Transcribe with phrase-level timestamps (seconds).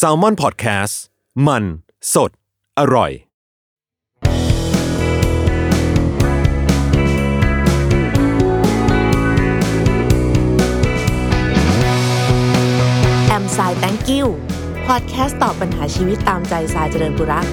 [0.00, 0.94] s a l ม o n PODCAST
[1.46, 1.64] มัน
[2.14, 2.30] สด
[2.78, 3.10] อร่อย
[13.28, 14.28] แอมสายแตงกิว
[14.86, 17.46] พอดแคสต์ตอบปัญหาชีวิตตามใจสายเจริญบุรัก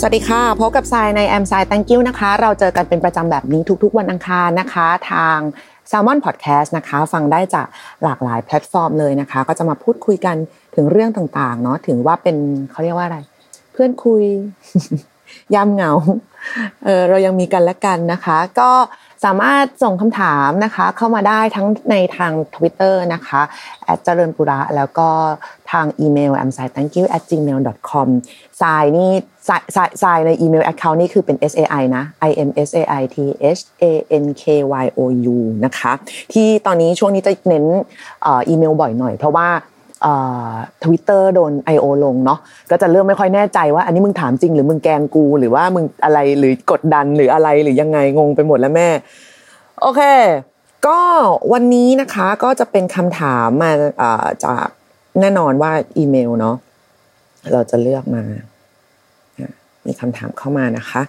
[0.00, 5.38] สวัสดีค่ะพบกับสายในแอมสายแตงกิวนะคะ เราเจอกันเป็นประจำแบบนี้ทุกๆ วันอังคารนะคะ ทาง
[5.90, 7.66] s ซ l m o n Podcast นะคะ ฟังได้จาก
[8.02, 10.36] หลากหลายแพลตฟอร์มเลยนะคะ ก็จะมาพูดคุยกัน
[10.74, 12.36] ถึงเรื่องต่างๆเนาะถึงว่าเป็น
[12.70, 13.18] เขาเรียกว่าอะไร
[13.72, 14.22] เพื่อนคุย
[15.54, 15.92] ยามเหงา
[16.84, 18.70] เออเรายังมีกันและกันนะคะ ก็
[19.24, 23.40] สามารถส่งคำถามนะคะเข้ามาได้ทั้งในทาง Twitter นะคะ
[24.04, 25.08] เจริญปุระแล้วก็
[25.72, 27.58] ทางอีเมล a m s i thank you at gmail
[27.90, 28.08] com
[28.62, 29.10] สายนี่
[29.48, 33.16] สายสายสายในอีเมล account นี่คือเป็น S A I นะ I M S A I T
[33.58, 33.84] H A
[34.22, 34.44] N K
[34.84, 35.00] Y O
[35.34, 35.92] U นะคะ
[36.32, 37.64] ที่ตอนนี้ช่วงนี้จะเน้น
[38.26, 39.48] อีเมลบ่อยหน่อยเพราะว่า
[40.82, 41.86] ทวิตเตอร์โดน I.O.
[42.04, 42.38] ลงเนาะ
[42.70, 48.88] ก็จะเริ่มไม่ค่อยแน่ใจว่า อันนี้มึงถามจริงหรือมึงแกงกูหรือว่ามึงอะไรหรือกดดันหรืออะไรหรือยังไงงงไปหมดแล้วแม่
[49.80, 50.02] โอเค
[50.86, 51.00] ก็
[51.52, 53.70] วันนี้นะคะก็จะเป็นคำถามมา
[54.44, 54.66] จาก
[55.20, 56.56] แน่นอนว่าอีเมลเนาะ
[57.52, 58.22] เราจะเลือกมา
[59.86, 61.02] มีคำถามเข้ามานะคะ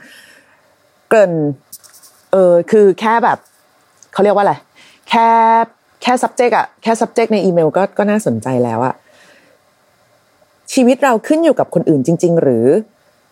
[1.10, 1.32] เกิน
[2.32, 3.38] เออคือแค่แบบ
[4.14, 4.56] เขาเรียกว่าอะไร
[5.10, 5.28] แค่
[6.02, 8.96] แค่ subject อะแค่ subject ในอีเมลก็ก็น่าสนใจแล้วอะ
[10.74, 12.68] ชีวิตเราขึ้นอยู่กับคนอื่นจริง ๆ หรือ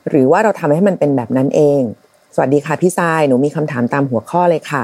[0.10, 1.82] หรือว่าเราทำให้มันเป็นแบบนั้นเอง
[2.36, 4.83] สวัสดีค่ะพี่ทรายหนูมีคำถามตามหัวข้อเลยค่ะ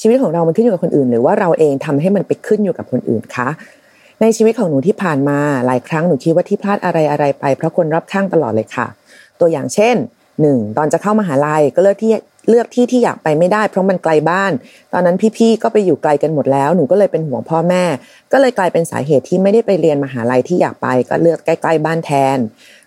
[0.00, 3.48] ชีวิตของเรามันขึ้นอยู่กับคนอื่น หรือว่าเราเองทำให้มันไปขึ้นอยู่กับคนอื่นคะ
[4.20, 8.86] ในชีวิตของหนูที่ผ่านมาหลายครั้งหนูคิดว่าที่พลาดอะไรอะไรไปเพราะคนรอบข้างตลอดเลยค่ะ
[9.40, 9.94] ตัวอย่างเช่น
[10.40, 12.12] หนึ่งตอนจะเข้ามาหาลัยก็เลือกที่
[12.48, 14.52] เลือกที่ที่อยากไปไม่ได้ เพราะมันไกลบ้าน
[14.92, 17.84] ตอนนั้นพี่ๆก็ไปอยู่ไกลกันหมดแล้วหนูก็เลยเป็นห่วงพ่อแม่
[18.32, 22.38] ก็เลยกลายเป็นสาเหตุที่ไม่ได้ไปเรียนมหาลัยที่อยากไป ก็เลือกใกล้ๆบ้านแทน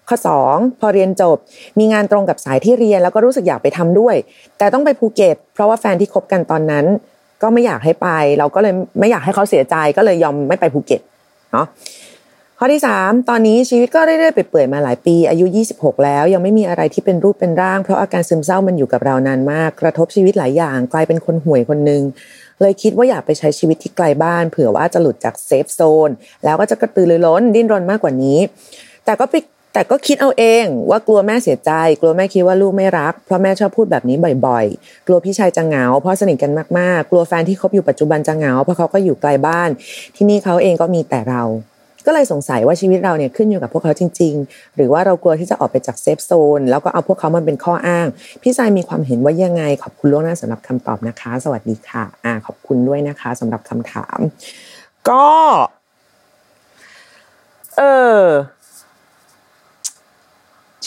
[0.09, 0.17] ข้อ
[0.50, 1.38] 2 พอเรียนจบ
[1.79, 4.16] มีงานตรงกับสายที่เรียนแล้วก็รู้สึกอยากไปทำด้วย
[4.57, 6.85] แต่ต้องไปภูเก็ตเพราะว่าแฟนที่คบกันตอนนั้น
[7.41, 8.07] ก็ไม่อยากให้ไป
[8.40, 11.01] เราก็เลยไม่อยากให้เขาเสียใจก็เลยยอมไม่ไปภูเก็ต
[11.51, 11.66] เนาะ
[12.59, 15.45] ข้อที่ 3 ตอนนี้ชีวิตก็เรื่อยๆไปเปื่อยมาหลายปี อายุ
[15.75, 22.03] 26 แล้ว ยังไม่มีอะไรที่เป็นรูปเป็นร่าง เพราะอาการซึมเศร้ามันอยู่กับเรานานมาก กระทบชีวิตหลายอย่าง กลายเป็นคนห่วยคนหนึ่ง
[22.62, 26.09] เลยคิดว่าอยากไปใช้ชีวิตที่ไกลบ้าน เผื่อว่าจะหลุดจาก safe zoneน
[26.44, 28.40] แล้วก็จะกระตือรือร้นดิ้นรนมากกว่านี้
[29.06, 29.35] แต่ก็ไป
[29.73, 34.17] แต่ก็คิดเอาเองว่ากลัวแม่เสียใจ กลัวแม่คิดว่าลูกไม่รัก เพราะแม่ชอบพูดแบบนี้
[34.47, 39.69] บ่อยๆ กลัวพี่ชายจะเหงา เพราะสนิทกันมากๆ กลัวแฟนที่คบอยู่ปัจจุบันจะเหงาเพราะเขาก็อยู่ไกลบ้าน
[40.16, 41.44] ที่นี่เขาเองก็มีแต่เรา
[42.07, 48.07] ก็เลยสงสัยว่าชีวิตเราเนี่ยขึ้นอยู่กับพวกเขาจริง ๆ หรือว่าเรากลัวที่จะออกไปจากเซฟโซนแล้วก็เอาพวกเขามันเป็นข้ออ้าง
[48.41, 54.19] พี่ชายมีความเห็นว่ายังไง ขอบคุณล่วงหน้าสำหรับคำตอบนะคะ สวัสดีค่ะ อ่า ขอบคุณด้วยนะคะสำหรับคำถาม
[55.09, 55.28] ก็
[57.78, 57.81] เอ
[58.19, 58.22] อ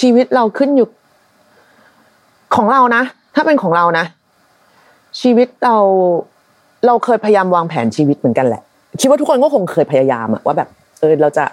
[0.01, 0.89] ชีวิตเราขึ้นอยู่
[2.55, 3.03] ของเรานะ
[3.35, 4.05] ถ้าเป็นของเรานะ
[5.21, 5.77] ชีวิตเรา
[6.87, 8.63] เราเคยพยายามวางแผนชีวิตเหมือนกันแหละ
[9.01, 10.69] คิดว่าทุกคนก็คงเคยพยายามอะว่าแบบ
[11.01, 11.45] เออเราจะ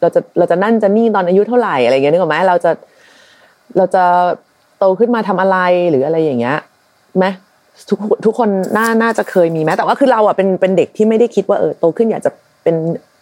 [0.00, 2.70] เราจะเราจะนั่นจะนี่ตอนอายุเท่าไหร่อะไรเงี้ยนึกออกไหมเราจะ
[3.76, 4.04] เราจะ
[4.78, 5.58] โตขึ้นมาทำอะไร
[5.90, 6.56] หรืออะไรอย่างเงี้ย
[7.18, 7.26] ไหม
[7.88, 12.30] ทุกทุกคนน่าน่าจะเคยมีไหมแต่ว่าคือเราอะเป็นเป็นเด็กที่ไม่ได้คิดว่าเออโตขึ้นอยากจะ
[12.62, 12.74] เป็น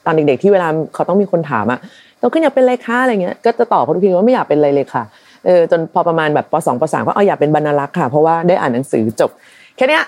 [0.05, 1.79] ตอนเด็กๆที่เวลาเขาต้องมีคนถามอะ
[2.19, 5.03] โตขึ้นอยากเป็นอะไรคะอะไรเงี้ยก็จะตอบเขาทุกทีว่าไม่อยากเป็นอะไรเลยค่ะ
[5.47, 9.31] เออจนพอประมาณแบบปสองปสามก็เอาอยากเป็นบรรลักษ์ค่ะ เพราะว่าได้อ่านหนังสือจบ
[9.77, 10.01] แค่นี้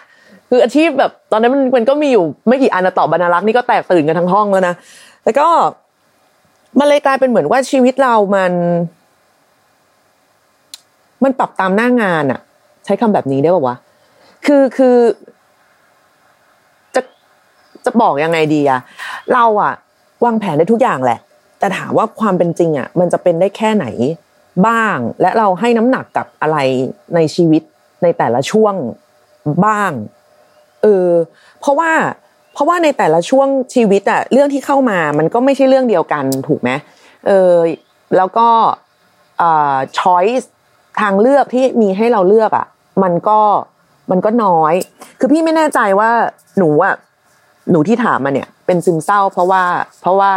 [0.51, 4.75] คืออาชีพแบบตอนนั้นมันมันก็มีอยู่ไม่กี่อันตอบบรรลักษ์นี่ก็แตกตื่นกันทั้งห้องแล้วนะ
[5.25, 5.49] แล้วก็
[6.79, 8.53] มันเลยกลายเป็นเหมือนว่าชีวิตเรามัน
[11.25, 12.41] มันปรับตามหน้างานอะ
[12.85, 13.77] ใช้คำแบบนี้ได้ป่าวะ
[14.47, 14.97] คือคือ
[16.95, 17.01] จะ
[17.85, 18.81] จะบอกยังไงดีอะ
[19.35, 19.73] เราอะ
[20.25, 21.19] วางแผนได้ทุกอย่างแหละ
[21.59, 23.87] แต่ถามว่าความเป็นจริงอะมันจะเป็นได้แค่ไหน
[24.67, 26.59] บ้าง และเราให้น้ำหนักกับอะไร
[27.15, 27.63] ในชีวิต
[28.03, 28.75] ในแต่ละช่วง
[29.67, 29.93] บ้าง
[30.83, 31.09] เออ
[31.61, 31.91] เพราะว่า
[32.59, 36.71] เพราะว่าในแต่ละช่วงชีวิตอะเรื่องที่เข้ามามันก็ไม่ใช่เรื่องเดียวกันถูกไหม
[37.27, 37.55] เออ
[38.17, 38.49] แล้วก็
[39.43, 40.51] อ่าช้อยส์
[41.01, 42.67] ทางเลือกที่มีให้เราเลือกอะ
[43.03, 43.41] มันก็
[44.11, 44.75] มันก็น้อย
[45.21, 46.11] คือพี่ไม่แน่ใจว่า
[46.59, 46.95] หนูอะ
[47.71, 49.63] หนูที่ถามมาเนี่ย เป็นซึมเศร้า เพราะว่า
[50.01, 50.33] เพราะว่า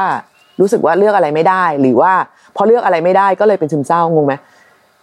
[0.60, 2.14] รู้สึกว่าเลือกอะไรไม่ได้ หรือว่า
[2.56, 4.34] พอเลือกอะไรไม่ได้ก็เลยเป็นซึมเศร้างงไหม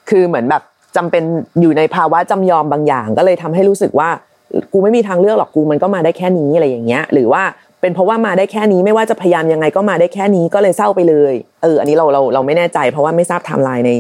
[0.09, 0.63] คือเหมือนแบบ
[0.97, 1.23] จำเป็น
[1.61, 4.11] อยู่ในภาวะจำยอมบางอย่าง ก็เลยทำให้รู้สึกว่า
[4.73, 7.43] กูไม่มีทางเลือกหรอกกูมันก็มาได้แค่นี้อะไรอย่างเงี้ย หรือว่า
[7.81, 13.91] เป็นเพราะว่ามาได้แค่นี้ไม่ว่าจะพยายามยังไงก็มาได้แค่นี้ก็เลยเศร้าไปเลยเอออันนี้เราเราเราไม่แน่ใจ เพราะว่าไม่ทราบไทม์ไลน์ใน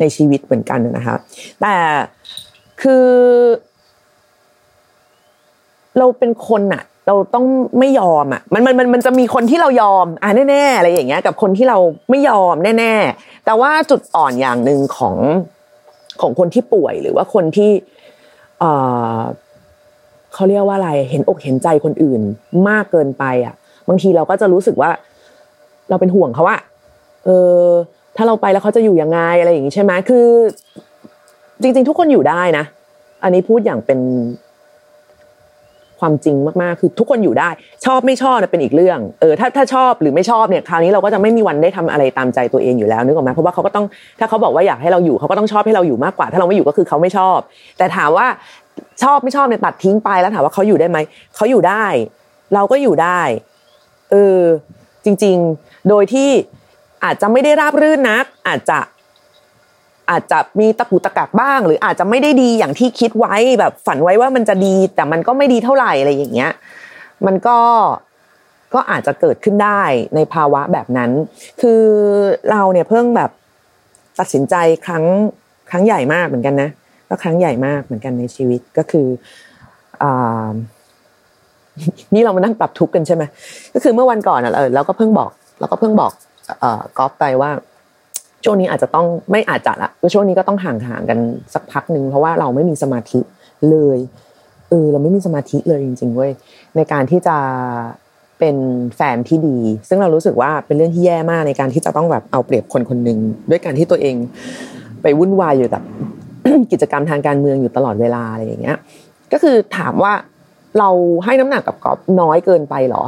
[0.00, 1.16] ในชีวิตเหมือนกันนะคะ
[1.60, 1.74] แต่
[2.82, 3.06] คือ
[5.98, 7.46] เราเป็นคนอะเราต้อง
[7.78, 11.78] ไม่ยอมอะมันมันมันมันจะมีคนที่เรายอมอะแน่ๆอะไรอย่างเงี้ย กับคนที่เรา
[12.10, 15.16] ไม่ยอมแน่ๆแต่ว่าจุดอ่อนอย่างหนึ่งของ
[16.20, 17.70] ของคนที่ป่วยหรือว่าคนที่
[18.60, 18.64] เอ
[19.16, 19.20] อ
[20.34, 22.20] เขาเรียกว่าอะไรเห็นอกเห็นใจคนอื่น
[22.68, 23.54] มากเกินไปอะ
[23.88, 24.90] บางทีเราก็จะรู้สึกว่า
[25.90, 26.60] เราเป็นห่วงเขาอะ
[27.24, 27.64] เออ
[28.16, 30.26] ถ้าเราไปแล้วเขาจะอยู่ยังไงอะไรอย่างนี้ใช่ไหมคือ
[31.62, 32.64] จริง ๆ ทุกคนอยู่ได้นะ
[33.22, 34.00] อันนี้พูดอย่างเป็น
[36.00, 37.48] ความจริงมากๆ คือทุกคนอยู่ได้
[37.86, 43.86] ชอบไม่ชอบเป็นอีกเรื่อง เออถ้าถ้าชอบหรือไม่ชอบเนี่ยคราวนี้เราก็จะไม่มีวันได้ทำอะไรตามใจตัวเองอยู่แล้วนึกออกไหมเพราะว่าเขาก็ต้อง
[44.20, 47.38] ถ้าเขาบอกว่าอยากให้เราอยู่เขาก็ต้องชอบให้เราอยู่มากกว่า ถ้าเราไม่อยู่ก็คือเขาไม่ชอบ
[47.78, 48.26] แต่ถามว่า
[49.02, 50.98] ชอบไม่ชอบเนี่ยตัดทิ้งไปแล้วถามว่าเขาอยู่ได้ไหม
[51.36, 51.86] เขาอยู่ได้
[52.54, 53.20] เราก็อยู่ได้
[54.10, 54.40] เออ
[55.04, 56.30] จริง ๆ โดยที่
[57.04, 58.78] อาจจะไม่ได้ราบรื่นนัก อาจจะ
[60.10, 66.52] อาจจะมีตะกุตะกักบ้าง หรืออาจจะไม่ได้ดีอย่างที่คิดไว้แบบฝันไว้ว่ามันจะดี แต่มันก็ไม่ดีเท่าไหร่อะไรอย่างเงี้ย
[67.26, 67.58] มันก็
[68.74, 69.82] ก็อาจจะเกิดขึ้นได้
[70.14, 71.10] ในภาวะแบบนั้น
[71.60, 71.82] คือ
[72.50, 73.30] เราเนี่ยเพิ่งแบบ
[74.18, 74.54] ตัดสินใจ
[74.86, 75.04] ครั้ง
[75.70, 76.70] ครั้งใหญ่มากเหมือนกันนะ
[77.12, 79.06] ก็ครั้งใหญ่มากเหมือนกันในชีวิตก็คือ
[80.02, 80.04] อ
[82.14, 83.22] นี่เรามานั่งปรับทุกข์กันใช่ไหม
[83.74, 85.30] ก็คือเมื่อวันก่อนอะเออเราก็เพิ่งบอก
[85.60, 86.12] เราก็เพิ่งบอก
[86.60, 86.64] เอ
[86.98, 87.50] กอล์ฟไปว่า
[88.44, 91.18] ช่วงนี้อาจจะต้องไม่อาจจะละช่วงนี้ก็ต้องห่างๆกัน
[91.54, 93.20] สักพักหนึ่งเพราะว่าเราไม่มีสมาธิ
[93.70, 93.98] เลย
[94.70, 96.32] เออเราไม่มีสมาธิเลยจริง ๆเว้ย
[96.76, 97.36] ในการที่จะ
[98.38, 98.56] เป็น
[98.96, 103.18] แฟนที่ดี ซึ่งเรารู้สึกว่าเป็นเรื่องที่แย่มากในการที่จะต้องแบบเอาเปรียบคนคนหนึ่ง
[103.50, 104.14] ด้วยการที่ตัวเอง
[105.02, 105.82] ไปวุ่นวายอยู่กับ
[106.72, 108.76] กิจกรรมทางการเมืองอยู่ตลอดเวลาอะไรอย่างเงี้ย
[109.32, 110.12] ก็คือถามว่า
[110.78, 110.88] เรา
[111.24, 113.02] ให้น้ำหนักกับกรอล์ฟน้อยเกินไปหรอ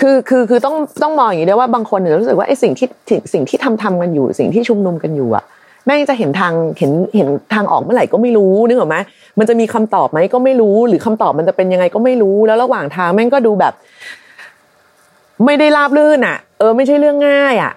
[0.00, 2.88] คือคือคือต้องต้องมองอย่างนี้ด้วยว่าบางคนเนี่ยรู้สึกว่าไอ้สิ่งที่
[3.32, 5.44] สิ่งที่ทำทำกันอยู่ สิ่งที่ชุมนุมกันอยู่อะ
[5.84, 8.96] แม่งจะเห็นทางเห็นเห็นทางออกเมื่อไหร่ก็ไม่รู้นึกออกไหม
[9.38, 13.72] มันจะมีคำตอบไหมก็ไม่รู้ หรือคำตอบมันจะเป็นยังไงก็ไม่รู้ แล้วระหว่างทางแม่งก็ดูแบบ
[15.44, 17.72] ไม่ได้ราบรื่นอะ เออ ไม่ใช่เรื่องง่ายอะ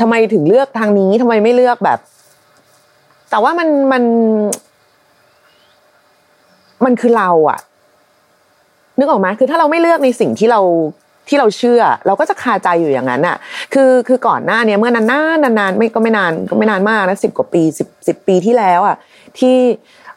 [0.00, 1.98] ทำไมถึงเลือกทางนี้ทำไมไม่เลือกแบบ
[3.34, 4.02] แต่ว่ามันมัน
[6.84, 7.58] มันคือเราอะ
[8.98, 10.60] นึกออกไหมคือถ้าเราไม่เลือกในสิ่งที่เรา
[11.28, 13.36] ที่เราเชื่อ เราก็จะคาใจอยู่อย่างนั้นอะ
[13.74, 18.96] คือคือก่อนหน้าเนี้ยเมื่อนานนานนานไม่ก็ไม่นานก็ไม่นานมากนะสิบกว่าปีสิบสิบปีที่แล้วอะ
[19.38, 19.56] ที่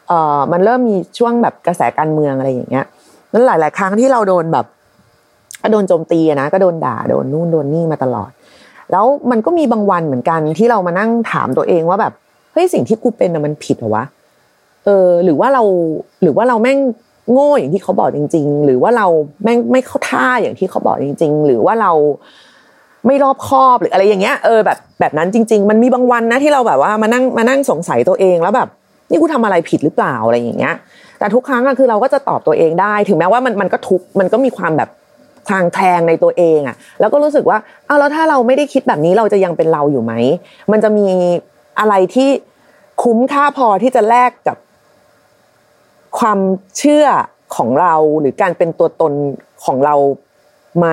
[0.08, 2.84] เอ่อมันเริ่มมีช่วงแบบกระแสการเมืองอะไรอย่างเงี้ย
[3.32, 4.66] นั้นหลาย ๆ ครั้งที่เราโดนแบบ
[5.62, 8.30] ก็โดนโจมตีนะก็โดนด่าโดนนู่นโดนนี่มาตลอด
[8.92, 12.14] แล้วมันก็มีบางวันเหมือนกันที่เรามานั่งถามตัวเองว่าแบบ
[12.60, 14.04] ฮ้ยสิ่งที่กูเป็นมันผิดเหรอวะ
[14.84, 15.62] เออ หรือว่าเรา
[16.22, 16.78] หรือว่าเราแม่ง
[17.32, 19.06] โง่อย่างที่เขาบอกจริง ๆ หรือว่าเรา
[19.44, 21.92] แม่งไม่เข้าท่าอย่างที่เขาบอกจริง ๆ หรือว่าเรา
[23.06, 28.68] ไม่รอบคอบหรืออะไรอย่างเงี้ยเออแบบแบบนั้นจริง ๆ มันมีบางวันนะที่เราแบบว่ามานั่งมานั่งสงสัยตัวเองแล้วแบบ
[29.10, 30.74] นี่กูทำอะไรผิดหรือเปล่าอะไรอย่างเงี้ย
[31.18, 34.88] แต่ทุกครั้งอะคือเราก็จะตอบตัวเองได้ ถึงแม้ว่ามันมันก็ทุกมันก็มีความแบบ
[35.48, 40.12] คลางแคลงในตัวเองอะแล้วก็รู้สึกว่าเอาแล้วถ้าเราไม่ได้คิดแบบนี้เราจะยังเป็นเราอยู่ไหม
[40.72, 41.06] มันจะมี
[41.80, 42.28] อะไรที่
[43.02, 44.56] คุ้มค่าพอที่จะแลกกับ
[46.18, 46.38] ความ
[46.78, 47.06] เชื่อ
[47.56, 49.12] ของเราหรือการเป็นตัวตน
[49.64, 49.94] ของเรา
[50.78, 50.86] ไหม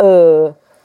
[0.00, 0.30] เออ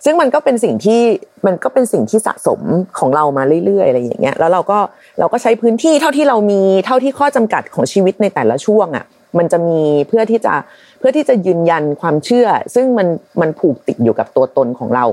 [0.06, 1.02] ซึ่งมันก็เป็นสิ่งที่
[1.46, 2.62] มันก็เป็นสิ่งที่สะสม
[3.00, 4.80] ของเรามาเรื่อยๆอะไรอย่างเงี้ยแล้วเราก็
[5.20, 9.06] เราก็ใช้พื้นที่เท่าที่เรามีเท่าที่ข้อจำกัดของชีวิตในแต่ละช่วงอะ
[9.38, 10.54] มันจะมีเพื่อที่จะ
[11.00, 13.08] เพื่อที่จะยืนยันความเชื่อ ซึ่งมัน
[13.42, 15.06] มันผูกติดอยู่กับตัวตนของเรา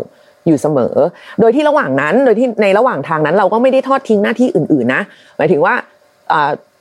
[0.46, 0.94] อยู่เสมอ
[1.40, 5.02] โดยที่ระหว่างนั้น โดยที่ในระหว่างทางนั้น เราก็ไม่ได้ทอดทิ้งหน้าที่อื่นๆนะ
[5.36, 5.74] หมายถึงว่า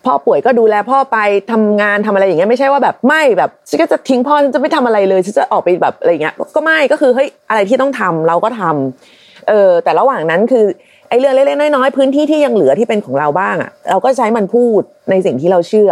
[0.06, 1.18] พ่อป่วยก็ดูแลพ่อไป
[1.52, 10.66] ทำงานทำอะไรอย่างเงี้ยไม่ใช่ว่าแบบไม่แบบฉันก็จะทิ้งพ่อฉันจะไม่ทำอะไรเลยฉันจะออกไปแบบอะไรเงี้ยก็ไม่ก็คือเฮ้ยอะไรที่ต้องทำเราก็ทำเออแต่ระหว่างนั้นคือ
[11.10, 15.90] ไอ้เรื่องเล็กๆน้อยๆพื้นที่ที่ยังเหลือที่เป็นของเราบ้างอะเราก็ใช้มันพูดในสิ่งที่เราเชื่อ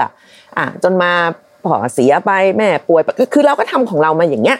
[0.57, 1.11] อะจนมา
[1.65, 3.01] พ่อเสียไปแม่ป่วย
[3.33, 4.57] คือเราก็ทำของเรามาอย่างเงี้ย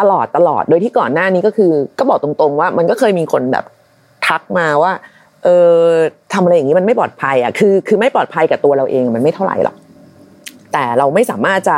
[0.00, 3.64] ตลอดตลอดโดยที่ก่อนหน้านี้ก็คือ ก็บอกตรงๆว่า มันก็เคยมีคนแบบ
[4.26, 4.92] ทักมาว่า
[5.44, 5.78] เออ
[6.32, 9.76] ทำอะไรอย่างนี้มันไม่ปลอดภัยอะคือ คือไม่ปลอดภัยกับตัวเราเองมันไม่เท่าไหร่หรอก
[10.72, 11.76] แต่เราไม่สามารถจะ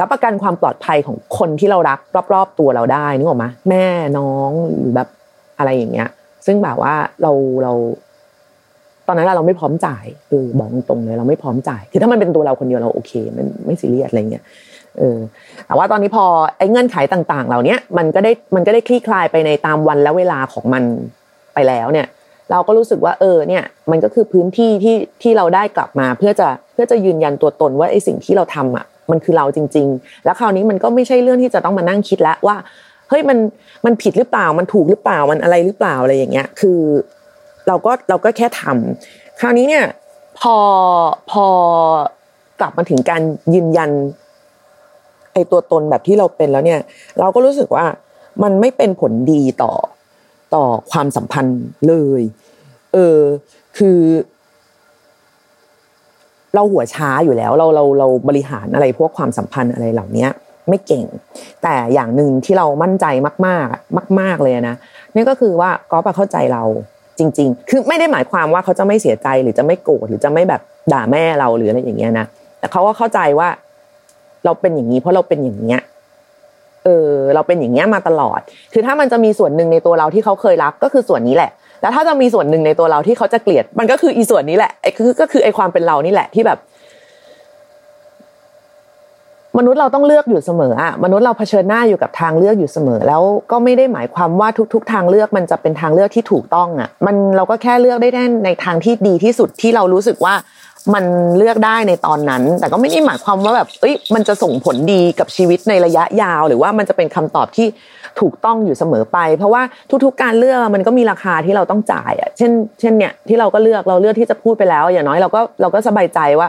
[0.00, 1.98] รับประกันความปลอดภัยของคนที่เรารัก
[2.34, 3.86] รอบๆตัวเราได้นึกออกไหมแม่
[4.18, 5.08] น้องหรือแบบ
[5.58, 6.08] อะไรอย่างเงี้ย
[6.46, 7.72] ซึ่งแบบว่าเราเรา
[9.06, 14.44] ตอนนั้นเราไม่พร้อมจ่ายเออบอกตรงเลยเราไม่พร้อมจ่าย คือถ้ามันเป็นตัวเราคนเดียวเราโอเค มันไม่ซีเรียสอะไรเงี้ย
[14.98, 15.18] เออ
[15.66, 16.24] แต่ว่าตอนนี้พอ
[16.58, 20.82] ไอ้เงื่อนไขต่าง ๆ เหล่านี้มันก็ได้มันก็ได้คลี่คลายไปในตามวันและเวลาของมัน
[21.54, 22.06] ไปแล้วเนี่ย
[22.50, 32.56] เราก็รู้สึกว่าเออเนี่ยมันก็คือพื้นที่ที่ที่เราได้กลับมาเพื่อจะเพื่อจะยืนยันตัวตนว่าไอ้สิ่งที่เราทำอะมันคือเราจริง ๆ แล้วคราวนี้มันก็ไม่ใช่เรื่องที่จะต้องมานั่งคิดแล้วว่า
[33.08, 33.38] เฮ้ยมัน
[33.86, 36.80] มันผิดหรือเปล่ามันถูกหรือเปล่ามันอะไรหรือเปล่าอะไรอย่างเงี้ย คือ
[37.68, 39.84] เราก็เราก็แค่ทำคราวนี้เนี่ย
[40.40, 40.56] พอ
[41.30, 41.46] พอ
[42.60, 43.22] กลับมาถึงการ
[43.54, 43.90] ยืนยัน
[45.32, 46.80] ไอตัวตนแบบที่เราเป็นแล้วเนี่ย
[47.20, 47.86] เราก็รู้สึกว่า
[48.42, 49.72] มันไม่เป็นผลดีต่อ
[50.54, 52.22] ต่อความสัมพันธ์เลย
[52.94, 53.18] เออ
[53.78, 53.98] คือ
[56.54, 60.26] เราหัวช้าอยู่แล้ว เราเราเราบริหารอะไรพวกความสัมพันธ์อะไรเหล่านี้
[60.68, 61.04] ไม่เก่ง
[61.62, 63.06] แต่อย่างหนึ่งที่เรามั่นใจ
[63.46, 64.74] มาก ๆ มาก ๆเลยนะ
[65.14, 66.62] นี่ก็คือว่าก๊อฟเข้าใจเรา
[67.18, 70.60] จริง ๆ คือไม่ได้หมายความว่าเขาจะไม่เสียใจหรือจะไม่โกรธหรือจะไม่แบบ
[70.92, 72.26] ด่าแม่เราหรืออะไรอย่างเงี้ยนะ
[72.58, 73.48] แต่เขาก็เข้าใจว่า
[74.44, 75.80] เราเป็นอย่างนี้ เพราะเราเป็นอย่างเงี้ย
[76.84, 78.40] เออเราเป็นอย่างเงี้ยมาตลอด
[78.72, 81.50] คือถ้ามันจะมีส่วนหนึ่งในตัวเราที่เขาเคยรักก็คือส่วนนี้แหละ
[81.82, 86.58] แล้วถ้าจะมีส่วนหนึ่งในตัวเราที่เขาจะเกลียด มันก็คืออีส่วนนี้แหละไอ้คือก็คือไอ้ความเป็นเรานี่แหละที่แบบ
[89.58, 98.08] มนุษย์เราต้องเลือกอยู่เสมออะมนุษย์เราเผชิญหน้าอยู่กับทางเลือกอยู่เสมอ แล้วก็ไม่ได้หมายความว่าทุก ๆ ทางเลือกมันจะเป็นทางเลือกที่ถูกต้องอะมันเราก็แค่เลือกได้
[98.44, 100.34] ในทางที่ดีที่สุดที่เรารู้สึกว่า
[100.94, 101.04] มัน
[101.38, 107.66] เลือกได้ในตอนนั้น แต่ก็ไม่ได้หมายความว่าแบบเอ้ยมันจะส่งผลดีกับชีวิตในระยะยาว หรือว่ามันจะเป็นคำตอบที่
[108.20, 109.62] ถูกต้องอยู่เสมอไป เพราะว่า
[110.04, 116.48] ทุกๆ การเลือกมันก็มีราคาที่เราต้องจ่ายอะเช่น เช่นเนี่ยที่เราก็เลือกเราเลือกที่จะพูดไปแล้ว อย่างน้อยเราก็เราก็สบายใจว่า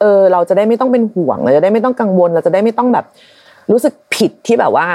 [0.00, 3.04] เออเราจะได้ไม่ต้องเป็นห่วง เราจะได้ไม่ต้องกังวล เราจะได้ไม่ต้องแบบ
[3.70, 4.88] รู้สึกผิดที่แบบว่า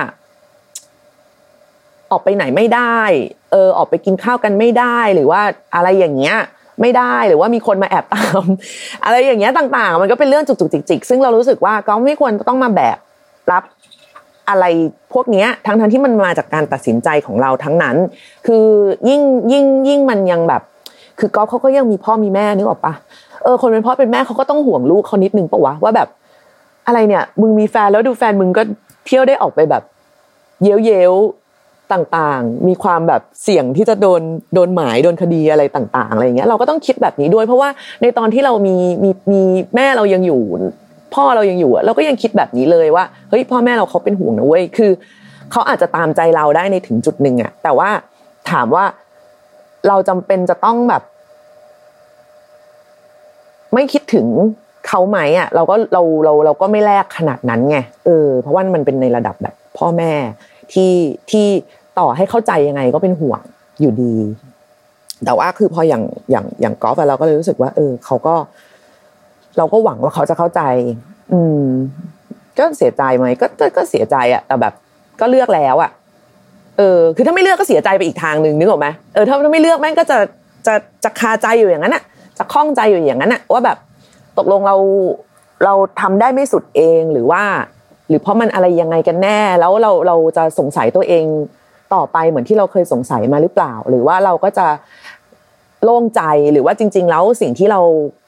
[2.12, 3.00] ออกไปไหนไม่ได้
[3.52, 5.42] เออ ออกไปกินข้าวกันไม่ได้หรือว่า
[5.76, 6.38] อะไรอย่างเงี้ย
[6.82, 8.44] ไม่ได้หรือว่ามีคนมาแอบตาม
[9.06, 12.98] อะไรอย่างเงี้ยต่าง ๆ มันก็เป็นเรื่องจุกๆจิกๆซึ่งเรารู้สึกว่าก็ไม่ควรต้องมาแบก
[13.52, 13.64] รับ
[14.50, 14.66] อะไร
[15.14, 17.96] พวกนี้ทั้งทั้งที่มันมาจากการตัดสินใจของเราทั้งนั้น
[18.48, 18.66] คือ
[19.10, 20.62] ยิ่งยิ่งยิ่งมันยังแบบ
[21.20, 22.94] คือก๊อฟเขาก็ยังมีพ่อมีแม่นึกออกปะ
[23.44, 26.08] เออคนเป็นพ่อเป็นแม่เขาก็ต้องห่วงลูกเขานิดนึงปะวะว่าแบบ
[26.88, 28.64] อะไรเนี่ย มึงมีแฟนแล้วดูแฟนมึงก็
[29.06, 29.84] เที่ยวได้ออกไปแบบ
[30.64, 31.14] เย้ยวเย้ว
[31.94, 34.22] ต่างๆ มีความแบบเสี่ยงที่จะโดน
[34.54, 37.70] โดนหมายโดนคดีอะไรต่างๆอะไรอย่างเงี้ยเราก็ต้องคิดแบบนี้ด้วย เพราะว่า
[38.02, 39.42] ในตอนที่เรามีมีมี
[39.76, 40.42] แม่เรายังอยู่
[41.16, 44.92] พ่อเรายังอยู่เราก็ยังคิดแบบนี้เลยว่าเฮ้ยพ่อแม่เราเขาเป็นห่วงนะเว้ยคือ
[45.52, 47.90] เขาอาจจะตามใจเราได้ในถึงจุดหนึ่งอะแต่ว่า
[48.52, 48.86] ถามว่า
[49.88, 51.04] เราจำเป็นจะต้องแบบ
[53.74, 54.26] ไม่คิดถึง
[54.88, 60.12] เขาไหมอะเราก็เราเราเราก็ไม่แลกขนาดนั้นไงเออเพราะว่ามันเป็นในระดับแบบพ่อแม่
[60.74, 60.92] ที่
[61.32, 61.46] ที่
[62.00, 63.42] ต่อให้เข้าใจยังไงก็เป็นห่วง
[63.80, 64.16] อยู่ดี
[65.26, 68.36] แต่ว่าคือพออย่างอย่างอย่างกอล์ฟเราก็เลยรู้สึกว่า เออเขาก็
[69.58, 70.62] เราก็หวังว่าเขาจะเข้าใจ
[71.34, 71.66] อืม
[72.58, 73.46] ก็เสียใจไหมก็
[73.78, 74.74] ก็เสียใจอะแต่แบบ
[75.20, 75.92] ก็เลือกแล้วอะ
[76.78, 80.18] เออ คือถ้าไม่เลือกก็เสียใจไปอีกทางหนึ่งนึกออกไหมเออถ้าไม่เลือกแม่งก็จะ
[80.68, 82.04] จะจะคาใจอยู่อย่างนั้นอะ
[82.38, 83.78] จะคล้องใจอยู่อย่างนั้นอะว่าแบบ
[84.38, 84.76] ตกลงเรา
[85.64, 87.44] เราทำได้ไม่สุดเองหรือว่า
[88.08, 91.26] หรือเพราะมันอะไรยังไงกันแน่ แล้วเราเราจะสงสัยตัวเอง
[91.94, 94.68] ต่อไปเหมือนที่เราเคยสงสัยมาหรือเปล่า หรือว่าเราก็จะ
[95.84, 96.22] โล่งใจ
[96.52, 97.82] หรือว่าจริง ๆ แล้วสิ่งที่เรา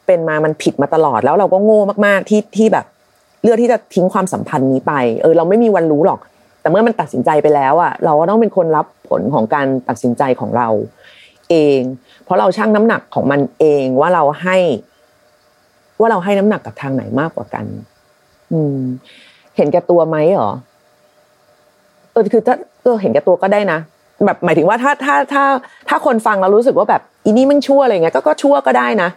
[0.07, 2.85] เป็นมามันผิดมาตลอด แล้วเราก็โง่มากๆที่ที่แบบ
[3.43, 6.19] เลือกที่จะทิ้งความสัมพันธ์นี้ไป เออ เราไม่มีวันรู้หรอก
[6.61, 10.67] แต่เมื่อมันตัดสินใจไปแล้วอะเราก็ต้องเป็นคนรับผลของการตัดสินใจของเรา
[11.49, 11.79] เอง
[12.25, 14.57] เพราะเราชั่งน้ำหนักของมันเองว่าเราให้
[15.99, 17.65] ว่าเราให้น้ำหนักกับทางไหนมากกว่ากัน
[18.51, 18.79] อืม
[19.55, 20.51] เห็นแก่ตัวไหมหรอ
[22.11, 23.79] เออคือถ้าเออเห็นแก่ตัวก็ได้นะ
[24.25, 25.43] แบบหมายถึงว่าถ้าถ้าถ้า
[25.89, 29.09] ถ้าคนฟังเรารู้สึกว่าแบบอีนี่มันชั่วอะไรเงี้ยก็ก็ชั่วก็ได้นะ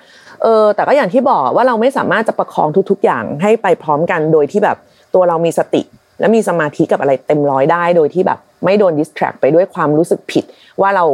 [0.43, 4.77] เออ แต่ก็อย่างที่บอกว่าเราไม่สามารถจะประคองทุก ๆ อย่างให้ไปพร้อมกันโดยที่แบบ
[5.15, 5.83] ตัวเรามีสติ
[6.21, 10.45] และมีสมาธิกับอะไรเต็มร้อยได้โดยที่แบบไม่โดนดิสแทรกไปด้วยความรู้สึกผิด
[10.81, 11.05] ว่าเรา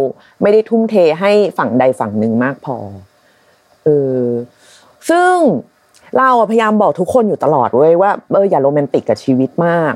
[0.43, 2.77] ไม่ได้ทุ่มเทให้ฝั่งใดฝั่งหนึ่งมากพอ
[3.85, 4.25] เออ
[5.11, 5.35] ซึ่ง
[6.19, 9.95] เราพยายามบอกทุกคนอยู่ตลอดเว้ยว่าเอออย่าโรแมนติกกับชีวิตมาก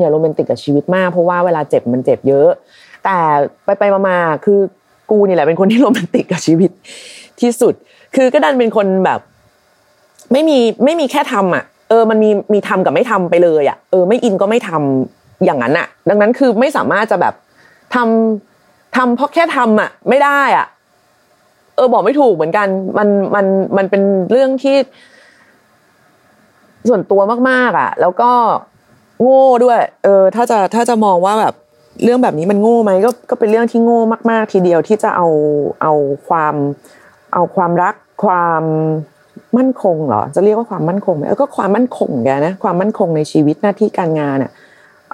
[0.00, 2.48] อย่าโรแมนติกกับชีวิตมาก เพราะว่าเวลาเจ็บมันเจ็บเยอะ
[3.04, 3.18] แต่
[3.64, 4.60] ไปไปมาๆคือ
[5.10, 6.70] กูนี่แหละเป็นคนที่โรแมนติกกับชีวิต
[7.40, 7.74] ที่สุด
[8.14, 9.20] คือก็ดันเป็นคนแบบ
[10.32, 17.34] ไม่มีไม่มีแค่ทำอะ เออมันมีมีทำกับไม่ทำไปเลยอะเออไม่อินก็ไม่ทำอย่างนั้นอะ ดังนั้นคือไม่สามารถจะแบบ
[17.94, 20.66] ทำทำเพราะแค่ทำอะ ไม่ได้อะ
[21.76, 24.76] เออบอกไม่ถูกเหมือนกัน มันมันมันเป็นเรื่องที่
[26.88, 28.30] ส่วนตัวมาก ๆ อะ แล้วก็
[29.22, 31.54] โง่ด้วย เออ ถ้าจะถ้าจะมองว่าแบบ
[32.04, 34.00] เรื่องแบบนี้มันโง่ไหมก็ก็เป็นเรื่องที่โง่
[34.30, 35.26] มาก ๆ ทีเดียวที่จะเอา
[35.82, 35.92] เอา
[36.28, 36.54] ความ
[37.34, 38.62] เอาความรักความ
[39.58, 44.50] มั่นคงเหรอจะเรียกว่าความมั่นคงไหมก็ความมั่นคงแกนะความมั่นคงในชีวิตหน้าที่การงานอะ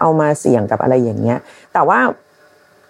[0.01, 1.39] เอามาเสี่ยงกับอะไรอย่างเงี้ย
[1.73, 1.99] แต่ว่า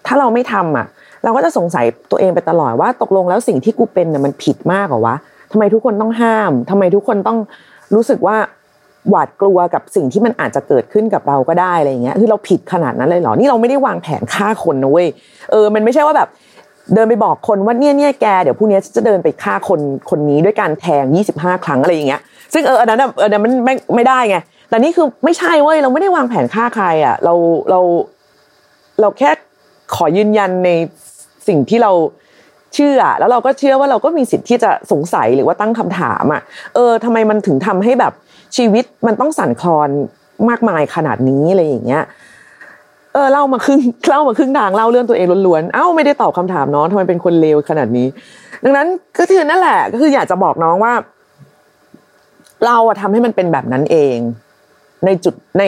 [0.05, 0.87] ถ้าเราไม่ทำอะ
[1.23, 5.15] เราก็จะสงสัยตัวเองไปตลอดว่าตกลงแล้วสิ่งที่กูเป็นเนี่ยมันผิดมากเหรอวะ
[5.51, 7.37] ทำไมทุกคนต้องห้ามทำไมทุกคนต้อง
[7.95, 8.37] รู้สึกว่า
[9.09, 15.07] หวาดกลัวกับสิ่งที่มันอาจจะเกิดขึ้นกับเราก็ได้อะไรเงี้ย คือเราผิดขนาดนั้นเลยเหรอ นี่เราไม่ได้วางแผนฆ่าคนนะเว้ย
[15.51, 16.27] เออ มันไม่ใช่ว่าแบบ
[16.93, 22.21] เดินไปบอกคนว่าเนี่ยเนี่ยแกเดี๋ยวพรุ่งนี้จะเดินไปฆ่าคนคนนี้ด้วยการแทง 25 ครั้งอะไรอย่างเงี้ย
[22.53, 24.37] ซึ่งเอออันนั้นเออมันไม่ไม่ได้ไง
[24.69, 27.33] แต่นี่คือไม่ใช่เว้ยเราไม่ได้วางแผนฆ่าใครอะเรา
[27.69, 27.79] เรา
[29.01, 29.31] เราแค่
[29.95, 30.69] ขอยืนยันใน
[31.47, 31.91] สิ่งที่เรา
[32.73, 36.41] เชื่อ แล้วเราก็เชื่อว่าเราก็มีสิทธิ์ที่จะสงสัยหรือว่าตั้งคำถามอะ
[36.75, 38.13] เออทำไมมันถึงทำให้แบบ
[38.57, 39.89] ชีวิตมันต้องสั่นคลอน
[40.49, 42.03] มากมายขนาดนี้อะไรอย่างเงี้ย
[43.13, 43.79] เออเล่ามาครึ่ง
[44.09, 48.07] เล่ามาครึ่งทางเล่าเรื่องตัวเองล้วนๆเอ้าไม่ได้ตอบคำถามน้องทำไมเป็นคนเลวขนาดนี้
[48.63, 48.87] ดังนั้น
[49.19, 50.93] ก็คือนั่นแหละ ก็คืออยากจะบอกน้องว่า
[52.65, 54.17] เราอะทำให้มันเป็นแบบนั้นเอง
[55.05, 55.63] ในจุดใน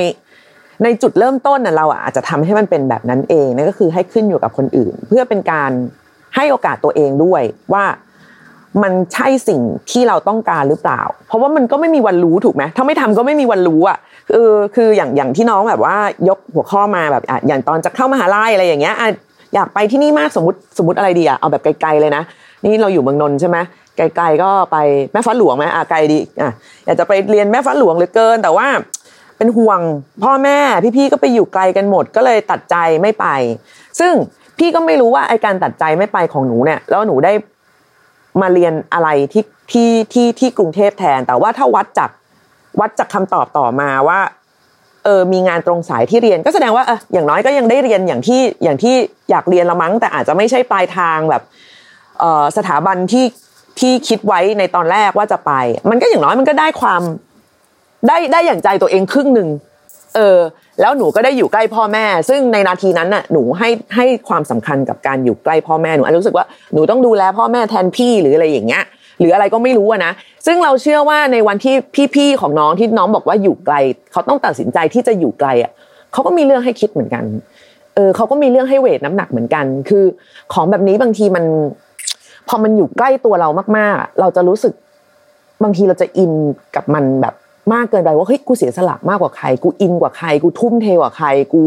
[0.84, 5.72] ในจุดเริ่มต้นน่ะเราอาจจะทำให้มันเป็นแบบนั้นเองนั่นก็คือให้ขึ้นอยู่กับคนอื่น เพื่อเป็นการ
[6.36, 7.42] ให้โอกาสตัวเองด้วย
[7.74, 7.84] ว่า
[8.84, 13.98] มันใช่สิ่งที่เราต้องการหรือเปล่า เพราะว่ามันก็ไม่มีวันรู้ถูกไหมถ้าไม่ทำก็ไม่มีวันรู้อะ
[14.30, 15.96] คือคืออย่างอย่างที่น้องแบบว่า
[16.30, 19.10] ยกหัวข้อมาแบบอะอย่างตอนจะเข้ามหาลัยอะไรอย่างเงี้ยอะ
[19.56, 22.24] อยากไปที่นี่มากสมมติสมมติอะไรดีอะเอาแบบไกลๆเลยนะ
[22.64, 23.58] นี่เราอยู่เมืองนนท์ใช่ไหม
[23.98, 24.78] ไกลๆก็ไป
[25.12, 26.52] แม่ฟ้าหลวงไหมอะไกลดีอะ
[26.86, 28.68] อยากจะไปเรียนแม่ฟ้าหลวงเหลือเกิน แต่ว่า
[29.38, 29.80] เป็นห่วง
[30.24, 30.58] พ่อแม่
[30.98, 33.26] พี่ๆก็ไปอยู่ไกลกันหมดก็เลยตัดใจไม่ไป
[34.00, 34.14] ซึ่ง
[34.60, 37.34] พี่ก็ไม่รู้ว่าไอการตัดใจไม่ไปของหนูเนี่ยแล้วหนูได้
[38.42, 42.10] มาเรียนอะไรที่ที่ที่ที่กรุงเทพแทน แต่ว่าถ้าวัดจาก
[42.80, 44.20] วัดจากคำตอบต่อมาว่า
[45.04, 48.96] เออมีงานตรงสายที่เรียนก็แสดงว่าเอออย่างน้อยก็ยังได้เรียนอย่างที่อย่างที่
[49.30, 51.42] อยากเรียนละมั้ง แต่อาจจะไม่ใช่ปลายทางแบบ
[52.20, 53.26] เออสถาบันที่
[53.80, 55.52] ที่คิดไว้ในตอนแรกว่าจะไป
[55.90, 57.02] มันก็อย่างน้อยมันก็ได้ความ
[58.08, 59.50] ได้ได้อย่างใจตัวเองครึ่งหนึ่ง
[60.16, 60.40] เออ
[60.82, 68.84] แล้วหนูก็ได้อยู่ใกล้พ่อแม่ ซึ่งในนาทีนั้นน่ะหนูให้ให้ความสำคัญกับการอยู่ใกล้พ่อแม่หนูรู้สึกว่าหนูต้องดูแลพ่อแม่แทนพี่หรืออะไรอย่างเงี้ย
[69.20, 70.12] หรืออะไรก็ไม่รู้นะ
[70.46, 71.76] ซึ่งเราเชื่อว่าในวันที่
[72.16, 73.76] พี่ๆของน้องที่น้องบอกว่าอยู่ไกล
[74.12, 75.72] เขาต้องตัดสินใจที่จะอยู่ไกลอะ
[76.14, 77.24] เขาก็มีเรื่องให้คิดเหมือนกัน
[77.96, 80.04] เออเขาก็มีเรื่องให้เวทน้ำหนักเหมือนกัน คือ
[80.54, 81.46] ของแบบนี้บางทีมัน
[82.48, 84.74] พอมันอยู่ใกล้ตัวเรามากๆ เราจะรู้สึก
[85.64, 86.32] บางทีเราจะอิน
[86.76, 87.34] กับมันแบบ
[87.74, 91.64] มากเกินไปว่าเฮ้ยกูเสียสละมากกว่าใคร กูอินกว่าใคร กูทุ่มเทกว่าใคร กู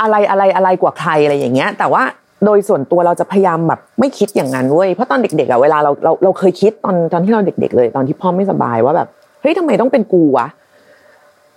[0.00, 2.02] อะไรอะไรอะไรกว่าใครอะไรอย่างเงี้ย แต่ว่า
[2.44, 9.08] โดยส่วนตัวเราจะพยายามแบบไม่คิดอย่างนั้นเว้ยเพราะตอนเด็กๆอะเวลาเราเราเราเคยคิดตอนตอนที่เราเด็ก ๆ เลย ตอนที่พ่อไม่สบายว่าแบบ
[9.42, 10.46] เฮ้ยทำไมต้องเป็นกูวะ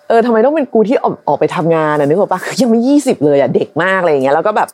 [0.07, 4.67] เออทำไมต้องเป็นกูที่ออกออกไปทำงานอะนึกออกปะยังไม่ยี่สิบเลยอะเด็กมากอะไรอย่างเงี้ยแล้วก็แบบ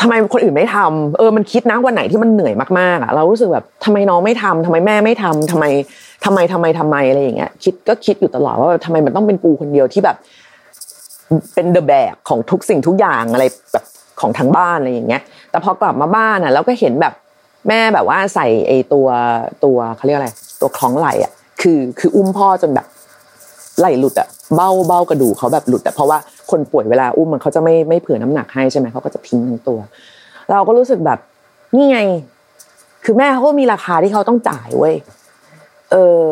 [0.00, 5.64] ทำไมคนอื่นไม่ทำเออมันคิดนะวันไหนที่มันเหนื่อยมากๆอะเรารู้สึกแบบทำไมน้องไม่ทำทำไมแม่ไม่ทำทำไม
[6.24, 10.16] ทำไมทำไมทำไมอะไรอย่างเงี้ยคิดก็คิดอยู่ตลอดว่าทำไมมันต้องเป็นกูคนเดียวที่แบบ
[11.54, 13.84] เป็นเดอะแบกของทุกสิ่งทุกอย่างอะไรแบบ
[14.20, 17.12] ของทั้งบ้านอะไรอย่างเงี้ย แต่พอกลับมาบ้านอะเราก็เห็นแบบ
[17.68, 19.06] แม่แบบว่าใส่ไอตัว
[19.64, 20.30] ตัวเขาเรียกอะไร
[20.60, 22.86] ตัวคล้องไหลอะคือ คืออุ้มพ่อจนแบบ
[23.78, 26.18] ไหลหลุดอะ เบ้าเบ้ากระดูกเขาแบบหลุดอ่เพราะว่า
[26.50, 29.78] คนป่วยเวลาอุ้มมันเขาจะไม่ไม่เผื่อน้ำหนักให้ใช่ไหมเขาก็จะทิ้งทั้งตัว
[30.50, 31.18] เราก็รู้สึกแบบ
[31.74, 31.98] นี่ไง
[33.04, 34.94] คือแม่เขาก็มีราคาที่เขาต้องจ่ายเว้ย
[35.92, 36.22] เออ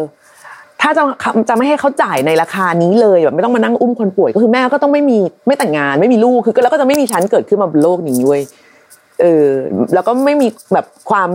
[0.81, 1.03] ถ้าจะ
[1.49, 8.43] จะไม่ให้เขาจ่ายในราคานี้เลยแบบไม่ต้องมานั่งอุ้มคนป่วยก็คือแม่ก็ต้องไม่มีไม่แต่งงาน ไม่มีลูกคือแล้วก็จะไม่มีชั้นเกิดขึ้นมาบนโลกนี้เว้ย
[9.21, 9.49] เออ
[9.95, 11.31] แล้วก็ไม่มีแบบความ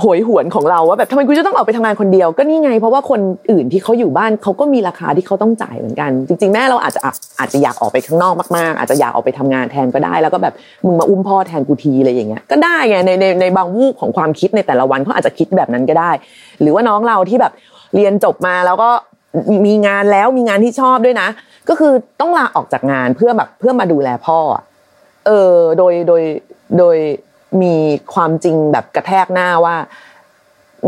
[0.00, 7.00] โหยหวนของเราว่าแบบทำไมกูจะต้องออกไปทำงานคนเดียวก็นี่ไง เพราะว่าคนอื่นที่เขาอยู่บ้านเขาก็มีราคาที่เขาต้องจ่ายเหมือนกัน จริง ๆ แม่เราอาจจะ
[7.38, 10.54] อาจจะอยากออกไปข้างนอกมากๆ อาจจะอยากออกไปทำงานแทนก็ได้ แล้วก็แบบ
[10.84, 16.10] มึงมาอุ้มพ่อแทนกูทีอะไรอย่างเงี้ยก็ได้ไงในในในบางวูบของความคิดในแต่ละวันเขาอาจจะคิดแบบนั้นก็ได้
[16.60, 17.52] หรือว่าน้องเราที่แบบ
[17.94, 18.90] เรียนจบมาแล้วก็
[19.66, 21.28] มีงานแล้วมีงานที่ชอบด้วยนะ
[21.68, 24.38] ก็คือต้องลาออกจากงานเพื่อแบบเพื่อมาดูแลพ่อ
[25.26, 26.22] เออโดยโดย
[26.78, 26.96] โดย
[27.62, 27.74] มี
[28.14, 29.76] ความจริงแบบกระแทกหน้าว่า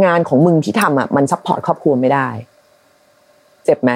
[0.05, 2.29] งานของมึงที่ทำอะมัน support ครอบครัวไม่ได้
[3.65, 3.91] เจ็บไหม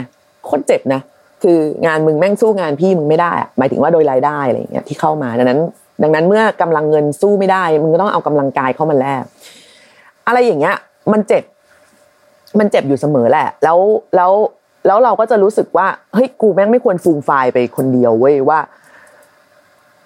[0.44, 1.00] โคตรเจ็บนะ
[1.42, 5.60] คืองานมึงแม่งสู้งานพี่มึงไม่ได้หมายถึงว่าโดยรายได้อะไรอย่างเงี้ยที่เข้ามาดังนั้น
[6.02, 9.24] ดังนั้นเมื่อกำลังเงินสู้ไม่ได้มึงก็ต้องเอากำลังกายเข้ามาแลก
[10.26, 10.76] อะไรอย่างเงี้ย
[11.12, 11.44] มันเจ็บ
[12.58, 13.78] มันเจ็บอยู่เสมอแหละ แล้ว
[14.16, 14.32] แล้ว
[14.86, 18.58] แล้วเราก็จะรู้สึกว่าเฮ้ยกูแม่งไม่ควรฟูมฟายไปคนเดียวเว้ยว่า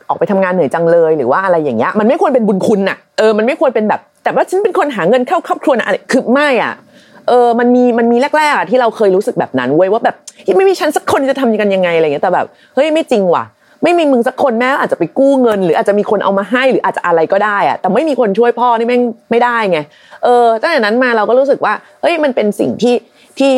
[0.09, 6.75] ออกไปทำงานเหนื่อยจังเลยหรือว่าอะไรอย่างเงี้ยมันไม่ควรเป็นบุญคุณอะเออมันไม่ควรเป็นแบบ แต่ว่าฉันเป็นคนหาเงินเข้าครอบครัวนะอะไรคือไม่อะ
[7.29, 10.17] เออมันมีมันมีแรกๆอะที่เราเคยรู้สึกแบบนั้นเว้ยว่าแบบ
[10.57, 13.45] ไม่มีฉันสักคนจะทำกันยังไงอะไรเงี้ยแต่แบบเฮ้ยไม่จริงว่ะ
[13.83, 19.79] ไม่มีมึงสักคนแม่อาจจะไปกู้เงิน หรืออาจจะมีคนเอามาให้หรืออาจจะอะไรก็ได้อะแต่ไม่มีคนช่วยพ่อนี่แม่งไม่ได้ไง
[20.25, 22.95] เออตั้งแต่นั้นมาเราก็รู้สึกว่าเฮ้ยมันเป็นสิ่งที่
[23.39, 23.53] ที่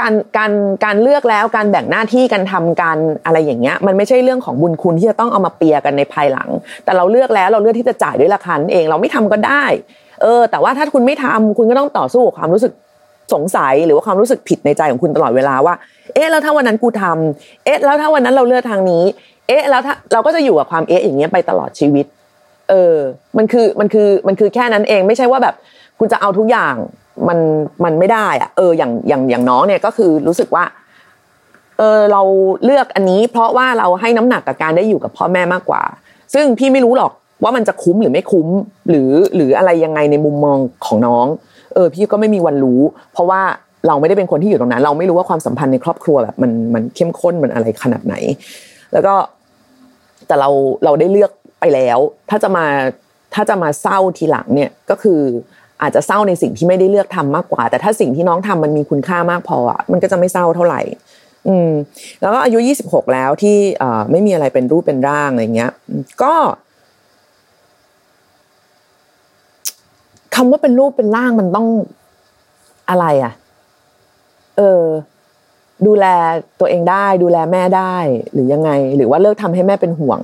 [0.00, 0.52] การการ
[0.84, 6.48] การเลือกแล้วการแบ่งหน้าที่การทำการอะไรอย่างเงี้ยมันไม่ใช่เรื่องของบุญคุณที่จะต้องเอามาเปียกันในภายหลัง
[6.84, 9.64] แต่เราเลือกแล้วเราเลือกที่จะจ่ายด้วยราคาเองเราไม่ทำก็ได้
[10.22, 12.72] เออ แต่ว่าถ้าคุณไม่ทำคุณก็ต้องต่อสู้กับความรู้สึก
[13.34, 15.74] สงสัยหรือว่าความรู้สึกผิดในใจของคุณตลอดเวลาว่า
[16.14, 19.04] เอ๊ะแล้วถ้าวันนั้นกูทำเอ๊ะแล้วถ้าวันนั้นเราเลือกทางนี้
[19.48, 22.06] เอ๊ะแล้วถ้าเราก็จะอยู่กับความเอ๊ะอย่างเงี้ยไปตลอดชีวิต
[22.70, 22.96] เออ
[23.36, 25.54] มันคือมันคือมันคือแค่นั้นเองไม่ใช่ว่าแบบ
[25.98, 26.74] คุณจะเอาทุกอย่าง
[27.28, 27.38] มัน
[27.84, 30.64] มันไม่ได้อะเอออย่างอย่างอย่างน้องเนี่ยก็คือรู้สึกว่า
[31.78, 32.22] เออเรา
[32.64, 35.82] เลือกอันนี้ เพราะว่าเราให้น้ำหนักกับการได้อยู่กับพ่อแม่มากกว่า
[36.34, 38.48] ซึ่งพี่ไม่รู้หรอกว่ามันจะคุ้มหรือไม่คุ้ม
[38.88, 41.26] หรือหรืออะไรยังไงในมุมมองของน้อง
[41.74, 42.80] เออ พี่ก็ไม่มีวันรู้
[43.12, 43.40] เพราะว่า
[43.86, 48.14] เราไม่ได้เป็นคนที่อยู่ตรงนั้น เราไม่รู้ว่าความสัมพันธ์ในครอบครัวแบบมันมันเข้มข้นมันอะไรขนาดไหน
[48.92, 49.14] แล้วก็
[50.26, 50.50] แต่เรา
[50.84, 51.98] เราได้เลือกไปแล้ว
[52.30, 52.66] ถ้าจะมา
[53.34, 55.20] ถ้าจะมาเศร้าทีหลังเนี่ยก็คือ
[55.82, 60.80] อาจจะเศร้าในสิ่งที่ไม่ได้เลือกทำมากกว่า แต่ถ้าสิ่งที่น้องทำมันมีคุณค่ามากพออะมันก็จะไม่เศร้าเท่าไหร่
[61.48, 61.70] อืม
[62.20, 65.72] แล้วก็อายุยี่สิบหกแล้วที่อ่าไม่มีอะไรเป็นรูปเป็นร่างอะไรเงี้ย
[66.22, 66.34] ก็
[70.34, 71.66] คำว่าเป็นรูปเป็นร่างมันต้อง
[72.90, 73.32] อะไรอะ
[74.56, 74.82] เออ
[75.86, 76.06] ดูแล
[76.60, 77.96] ตัวเองได้ ดูแลแม่ได้
[78.32, 80.20] หรือยังไง หรือว่าเลิกทำให้แม่เป็นห่วง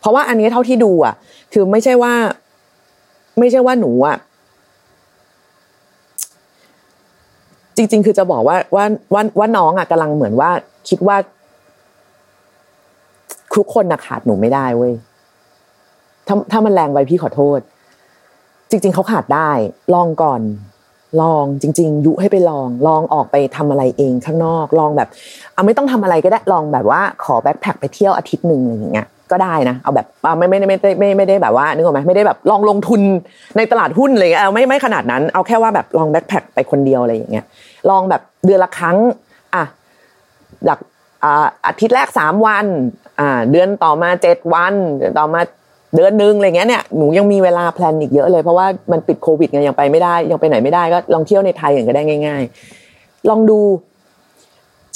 [0.00, 1.14] เพราะว่าอันนี้เท่าที่ดูอะ
[1.52, 2.14] คือไม่ใช่ว่า
[3.38, 4.16] ไม่ใช่ว่าหนูอะ
[7.76, 10.50] จริง ๆ คือจะบอกว่าว่าว่าว่าน้องอะกำลังเหมือนว่า
[10.88, 11.16] คิดว่า
[13.54, 14.92] ทุกคนนะขาดหนูไม่ได้เว้ย
[16.26, 17.60] ถ้าถ้ามันแรงไปพี่ขอโทษ
[18.70, 19.50] จริง ๆเขาขาดได้
[19.94, 20.40] ลองก่อน
[21.22, 25.08] ลองจริง ๆ ยุให้ไปลอง ลองออกไปทำอะไรเองข้างนอก ลองแบบ
[25.54, 30.06] เอาไม่ต้องทำอะไรก็ได้ลองแบบว่า ขอแบ็คแพคไปเที่ยวอาทิตย์หนึ่งอะไรอย่างเงี้ย ก็ได้นะ เอาแบบ
[30.38, 33.00] ไม่ไม่ไม่ไม่ไม่ไม่ได้แบบว่านึกออกไหมไม่ได้แบบลองลงทุน
[33.56, 37.44] ในตลาดหุ้นอะไรเงี้ยเอาไม่ไม่ขนาดนั้น เอาแค่ว่าแบบลองแบ็คแพคไปคนเดียวอะไรอย่างเงี้ย
[37.90, 38.96] ลองแบบเดือนละครั้ง
[39.54, 39.64] อะ
[40.68, 40.78] จาก
[41.66, 42.66] อาทิตย์แรกสามวัน
[43.20, 45.40] อ่าเดือนต่อมาเจ็ดวันเดือนต่อมา
[45.96, 52.42] เดือนหนึ่งอะไรเงี้ยเนี่ยหนูยังมีเวลาแพลนอีกเยอะเลยเพราะว่ามันปิดโควิดไงยังไปไม่ได้ยังไปไหนไม่ได้ก็ลองเที่ยวในไทยอย่างก็ได้ง่าย
[52.86, 53.58] ๆ ลองดู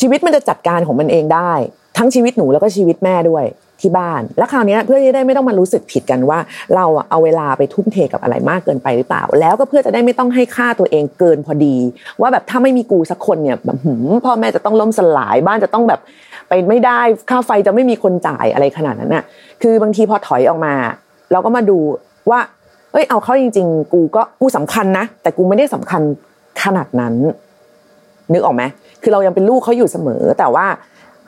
[0.00, 1.52] ชีวิตมันจะจัดการของมันเองได้
[1.98, 3.44] ทั้งชีวิตหนูแล้วก็ชีวิตแม่ด้วย
[3.84, 6.38] ที่บ้าน แล้วคราวนี้เพื่อจะได้ไม่ต้องมารู้สึกผิดกันว่า
[6.74, 11.76] เราเอาเวลาไปทุ่มเทกับอะไรมากเกินไปหรือเปล่า แล้วก็เพื่อจะได้ไม่ต้องให้ค่าตัวเองเกินพอดี
[12.20, 13.78] ว่าแบบถ้าไม่มีกูสักคนเนี่ยแบบ
[14.24, 16.00] พ่อแม่จะต้องล่มสลายบ้านจะต้องแบบ
[16.48, 19.24] ไปไม่ได้ค่าไฟจะไม่มีคนจ่ายอะไรขนาดนั้นน่ะ
[19.62, 20.74] คือบางทีพอถอยออกมา
[21.32, 21.78] เราก็มาดู
[22.30, 22.40] ว่า
[22.92, 26.02] เอ้ยเอาเข้าจริง ๆ กูก็กูสำคัญนะแต่กูไม่ได้สำคัญ
[26.62, 27.14] ขนาดนั้น
[28.32, 28.62] นึกออกไหม
[29.02, 30.66] คือเรายังเป็นลูกเขาอยู่เสมอ แต่ว่า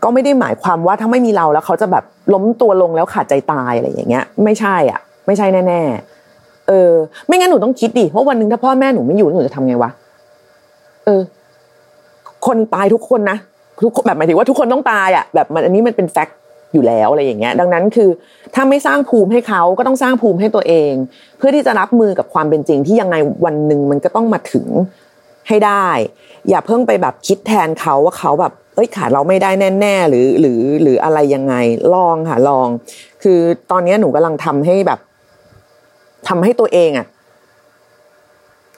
[0.02, 2.04] ก็ไม่ได้หมายความว่าถ้าไม่มีเราแล้วเขาจะแบบ
[2.34, 6.92] ล้มตัวลงแล้วขาดใจตายอะไรอย่างเงี้ย ไม่ใช่อะ ไม่ใช่แน่ๆเออ
[7.26, 9.90] ไม่งั้นหนูต้องคิดดิว่าวันหนึ่งถ้าพ่อแม่หนูไม่อยู่หนูจะทำไงวะ
[11.04, 11.22] เออ
[12.46, 13.38] คนตายทุกคนนะ
[13.82, 16.38] ทุกแบบหมายถึงว่าทุกคนต้องตายอะแบบมันอันนี้มันเป็นแฟกต์
[16.72, 18.08] อยู่แล้วอะไรอย่างเงี้ย ดังนั้นคือ
[18.54, 20.92] ถ้าไม่สร้างภูมิให้เขาก็ต้องสร้างภูมิให้ตัวเอง
[21.38, 24.66] เพื่อที่จะรับมือกับความเป็นจริงที่ยังไงวันหนึ่งมันก็ต้องมาถึง
[25.48, 25.88] ให้ได้
[26.48, 31.54] อย่าเพิ่งไปแบบคิดแทนเขาว่าเขาแบบ เอ้ยขาดเราไม่ได้แน่ ๆ หรือหรือหรืออะไรยังไง
[31.94, 32.68] ลองค่ะลอง
[33.22, 33.38] คือ
[33.70, 34.98] ตอนนี้หนูกำลังทำให้แบบ
[36.28, 37.06] ทำให้ตัวเองอะ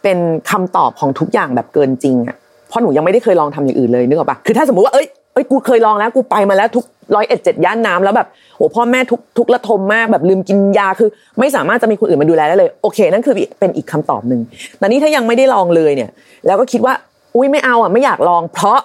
[0.03, 0.19] เป็น
[0.51, 2.37] คำตอบของทุกอย่างแบบเกินจริงอะ
[2.69, 6.85] เพราะหนูยังไม่ได้เคยลองทำอย่างอื่นเลยนึกออกปะคือถ้าสมมติว่าเอ้ยเอ้ยกูเคยลองแล้ว กูไปมาแล้วทุก
[7.15, 11.09] ร้อยเอ็ดเจ็ดย่านน้ำแล้วแบบโอ้พ่อแม่ทุกทุกระทมมากแบบลืมกินยาคือ
[11.39, 14.41] ไม่สามารถจะมีคนอื่นมาดูแลได้เลยโอเค นั่นคือเป็นอีกคำตอบหนึ่ง
[14.79, 16.11] แต่นี้ถ้ายังไม่ได้ลองเลยเนี่ย
[16.47, 16.95] แล้วก็คิดว่า
[17.37, 18.79] อุ้ยไม่เอาอะไม่อยากลอง เพราะ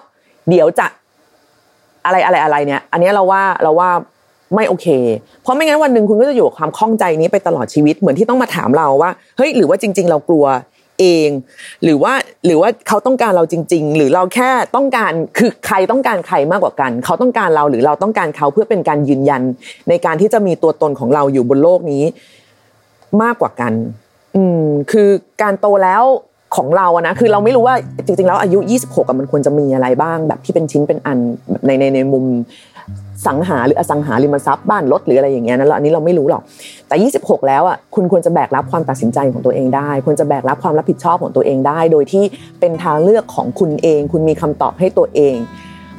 [0.50, 0.88] เดี๋ยวจะ
[2.06, 3.90] อะไรอะไรอะไรเนี่ย อันนี้เราว่าเราว่า
[4.56, 4.88] ไม่โอเค
[5.42, 10.46] เพราะไม่งั้นวันหนึ่งคุณก็จะอยู่กับความคล่องใจนี้ไปตลอดชีวิตเหมือนที่ต้องมาถามเราว่าเฮ้ยหรือว่าจริง ๆ เรากลัว
[11.00, 11.30] เอง
[11.84, 12.14] หรือว่า
[12.46, 19.42] หรือว่าเขาต้องการเราจริง ๆ หรือเราแค่ต้องการคือใครต้องการใครมากกว่ากัน เขาต้องการเราหรือเราต้องการเขาเพื่อเป็นการยืนยัน
[19.90, 22.04] ในการที่จะมีตัวตนของเราอยู่บนโลกนี้
[23.24, 23.74] มากกว่ากัน
[24.36, 25.10] อืมคือ
[25.42, 26.04] การโตแล้ว
[26.56, 31.18] ของเราอะนะคือเราไม่รู้ว่าจริงๆแล้วอายุ 26มันควรจะมีอะไรบ้าง แบบที่เป็นชิ้นเป็นอัน
[31.66, 32.26] ในในในมุม
[33.28, 36.42] สังหาหรืออสังหาริมทรัพย์บ้านรถหรืออะไรอย่างเงี้ยนะอันนี้เราไม่รู้หรอก
[36.88, 42.24] แต่ 26 แล้วอะคุณควรจะแบกรับความตัดสินใจของตัวเองได้ควรจะแบกรับความรับผิดชอบของตัวเองได้ โดยที่
[42.60, 45.36] เป็นทางเลือกของคุณเอง คุณมีคำตอบให้ตัวเอง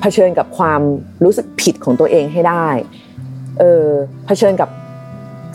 [0.01, 0.81] เผชิญกับความ
[1.25, 2.67] รู้สึกผิดของตัวเองให้ได้
[3.59, 3.87] เออ
[4.27, 4.69] เผชิญกับ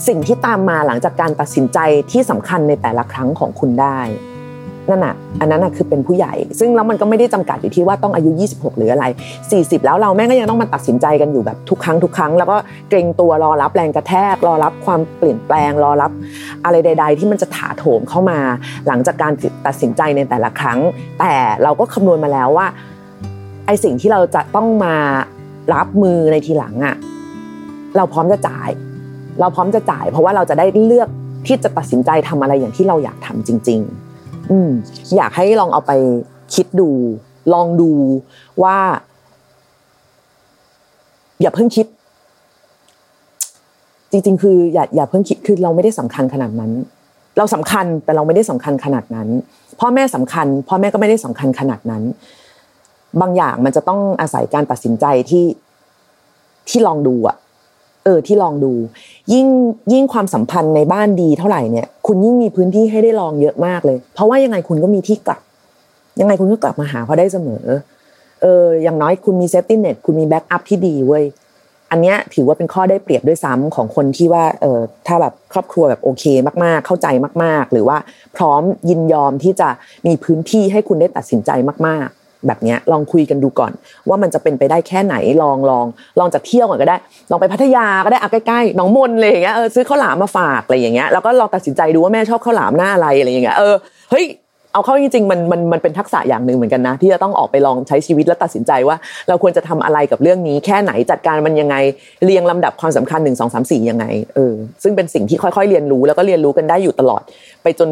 [0.08, 1.80] สิ่งที่ตามมาหลังจากการตัดสินใจ
[2.12, 4.00] ที่สำคัญในแต่ละครั้งของคุณได้
[4.89, 9.06] นั่นน่ะอันนั้นน่ะคือเป็นผู้ใหญ่ ซึ่งแล้วมันก็ไม่ได้จำกัดอยู่ที่ว่าต้องอายุ 26 หรืออะไร
[9.45, 12.58] 40 แล้วเราแม่ก็ยังต้องมาตัดสินใจกันอยู่แบบทุกครั้งทุกครั้ง แล้วก็
[12.89, 16.12] เกรงตัวรอรับแรงกระแทก รอรับความเปลี่ยนแปลง รอรับ
[16.65, 18.39] อะไรใด ๆ ที่มันจะถาโถมเข้ามา
[18.88, 19.34] หลังจากการ
[19.65, 20.80] ตัดสินใจในแต่ละครั้ง
[21.19, 22.67] แต่เราก็คำนวณมาแล้วว่า
[23.65, 24.95] ไอสิ่งที่เราจะต้องมา
[25.73, 26.95] รับมือในทีหลังอะ
[27.97, 28.69] เราพร้อมจะจ่าย
[29.39, 31.10] เราพร้อมจะจ่าย เพราะว่าเราจะได้เลือก
[31.47, 34.09] ที่จะตัดสินใจทำอะไรอย่างที่เราอยากทำจริง ๆ
[34.52, 34.70] อืม
[35.16, 35.92] อยากให้ลองเอาไป
[36.56, 36.90] คิดดู
[37.54, 37.92] ลองดู
[38.64, 38.78] ว่า
[41.42, 41.88] อย่าเพิ่งคิด
[44.12, 46.72] จริง ๆ คือ อย่าอย่าเพิ่งคิดคือเราไม่ได้สำคัญขนาดนั้น
[47.38, 49.28] เราสำคัญแต่เราไม่ได้สำคัญขนาดนั้น
[49.80, 52.04] พ่อแม่สำคัญ พ่อแม่ก็ไม่ได้สำคัญขนาดนั้น
[53.22, 55.46] บางอย่างมันจะต้องอาศัยการตัดสินใจที่
[56.70, 57.38] ที่ลองดูอะ
[58.06, 58.74] เออที่ลองดู
[59.34, 59.48] ยิ่ง
[59.94, 65.42] ยิ่งความสัมพันธ์ในบ้านดีเท่าไหร่เนี่ย คุณยิ่งมีพื้นที่ให้ได้ลองเยอะมากเลย เพราะว่ายังไงคุณก็มีที่กลับ
[66.20, 67.66] ยังไงคุณก็กลับมาหาเขาได้เสมอ
[68.42, 71.24] เออ อย่างน้อยคุณมี safety net คุณมี backup ที่ดีเว้ย
[71.92, 76.24] อันเนี้ยถือว่าเป็นข้อได้เปรียบด้วยซ้ำของคนที่ว่าเออถ้าแบบครอบครัวแบบโอเค
[76.64, 77.08] มากๆ เข้าใจ
[77.44, 77.98] มาก ๆ หรือว่า
[78.36, 79.70] พร้อมยินยอมที่จะ
[80.08, 81.52] มีพื้นที่ให้คุณได้ตัดสินใจ
[81.88, 83.71] มาก ๆ แบบนี้ลองคุยกันดูก่อน
[84.10, 85.86] ว่ามันจะเป็นไปได้แค่ไหนลองลอง
[86.19, 86.97] ลองจากเที่ยวก่อนก็ได้
[87.32, 93.75] ลองไปพัทยาก็ได้อะใกล้ๆหนองมนเลยอย่างเงี้ยเออซื้อข้าวหลามมาฝากอะไรอย่างเงี้ยแล้วก็ลองตัดสินใจดูว่าแม่ชอบข้าวหลามหน้าอะไรอะไรอย่างเงี้ยเออ
[94.12, 94.25] เฮ้ย
[94.73, 98.95] เอาเข้าจริงๆมันมันมันเป็นทักษะอย่างหนึ่งเหมือนกันนะ ที่จะต้องออกไปลองใช้ชีวิตและตัดสินใจว่า
[99.28, 101.75] เราควรจะทำอะไรกับเรื่องนี้แค่ไหนจัดการมันยังไง
[102.25, 107.21] เรียงลำดับความสำคัญหนึ่งสองสามสี่ยังไงเออซึ่งเป็นสิ่งที่ค่อยๆเรียนรู้แล้วก็เรียนรู้กันได้อยู่ตลอด
[107.63, 107.89] ไปจน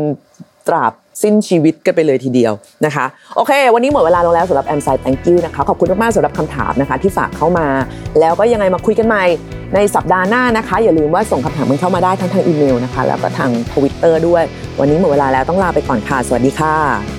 [0.68, 2.54] ตราบ สิ้นชีวิตกันไปเลยทีเดียว
[2.86, 7.68] นะคะ โอเค วันนี้หมดเวลาลงแล้วสำหรับแอมไซต์ thank you นะคะ ขอบคุณมากๆสำหรับคำถามนะคะ ที่ฝากเข้ามา
[8.20, 9.24] แล้วก็ยังไงมาคุยกันใหม่
[9.76, 14.44] ในสัปดาห์หน้านะคะ อย่าลืมว่าส่งคำถามมันเข้ามาได้ทั้งทางอีเมลนะคะ แล้วก็ทางทวิตเตอร์ด้วย
[14.80, 17.17] วันนี้หมดเวลาแล้วต้องลาไปก่อนค่ะ สวัสดีค่ะ